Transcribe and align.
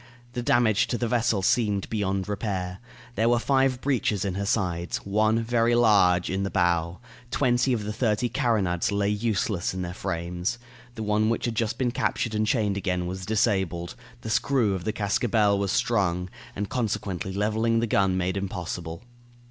The 0.33 0.41
damage 0.41 0.87
to 0.87 0.97
the 0.97 1.07
vessel 1.07 1.43
seemed 1.43 1.87
beyond 1.91 2.27
repair. 2.27 2.79
There 3.13 3.29
were 3.29 3.37
five 3.37 3.81
breaches 3.81 4.25
in 4.25 4.33
her 4.33 4.47
sides, 4.47 4.97
one, 5.05 5.43
very 5.43 5.75
large, 5.75 6.27
in 6.27 6.41
the 6.41 6.49
bow; 6.49 6.97
twenty 7.29 7.71
of 7.71 7.83
the 7.83 7.93
thirty 7.93 8.27
carronades 8.27 8.91
lay 8.91 9.09
useless 9.09 9.75
in 9.75 9.83
their 9.83 9.93
frames. 9.93 10.57
The 10.95 11.03
one 11.03 11.29
which 11.29 11.45
had 11.45 11.53
just 11.53 11.77
been 11.77 11.91
captured 11.91 12.33
and 12.33 12.47
chained 12.47 12.77
again 12.77 13.05
was 13.05 13.27
disabled; 13.27 13.93
the 14.21 14.31
screw 14.31 14.73
of 14.73 14.85
the 14.85 14.91
cascabel 14.91 15.59
was 15.59 15.71
sprung, 15.71 16.31
and 16.55 16.67
consequently 16.67 17.31
leveling 17.31 17.79
the 17.79 17.85
gun 17.85 18.17
made 18.17 18.37
impossible. 18.37 19.03